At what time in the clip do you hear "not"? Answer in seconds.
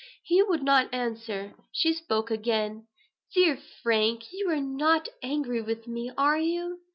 0.63-0.91, 4.59-5.07